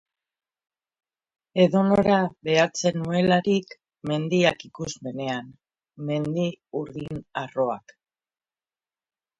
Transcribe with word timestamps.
Edonora 1.65 2.15
behatzen 2.49 2.97
nuelarik, 3.03 3.77
mendiak 4.13 4.67
ikusmenean, 4.71 5.55
mendi 6.11 6.49
urdin 6.83 7.25
harroak. 7.45 7.97